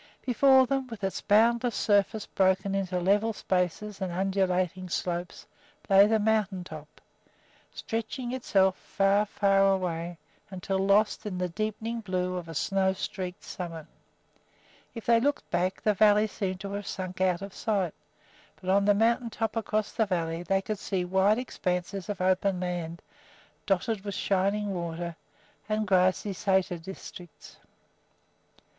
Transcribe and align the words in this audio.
Before 0.25 0.65
them, 0.65 0.87
with 0.87 1.03
its 1.03 1.21
boundless 1.21 1.75
surface 1.75 2.25
broken 2.25 2.73
into 2.73 2.99
level 2.99 3.33
spaces 3.33 4.01
and 4.01 4.11
undulating 4.11 4.89
slopes, 4.89 5.45
lay 5.91 6.07
the 6.07 6.17
mountain 6.17 6.63
top, 6.63 6.99
stretching 7.71 8.31
itself 8.31 8.75
far, 8.77 9.27
far 9.27 9.71
away, 9.71 10.17
until 10.49 10.79
lost 10.79 11.27
in 11.27 11.37
the 11.37 11.49
deepening 11.49 11.99
blue 12.01 12.35
of 12.35 12.49
a 12.49 12.55
snow 12.55 12.93
streaked 12.93 13.43
summit. 13.43 13.85
If 14.95 15.05
they 15.05 15.19
looked 15.19 15.47
back, 15.51 15.83
the 15.83 15.93
valley 15.93 16.25
seemed 16.25 16.61
to 16.61 16.71
have 16.71 16.87
sunk 16.87 17.21
out 17.21 17.43
of 17.43 17.53
sight; 17.53 17.93
but 18.59 18.71
on 18.71 18.85
the 18.85 18.95
mountain 18.95 19.29
top 19.29 19.55
across 19.55 19.91
the 19.91 20.07
valley 20.07 20.41
they 20.41 20.63
could 20.63 20.79
see 20.79 21.05
wide 21.05 21.37
expanses 21.37 22.09
of 22.09 22.19
open 22.21 22.59
land 22.61 23.03
dotted 23.67 24.03
with 24.03 24.15
shining 24.15 24.73
water 24.73 25.15
and 25.69 25.85
grassy 25.87 26.33
sæter 26.33 26.81
districts. 26.81 27.57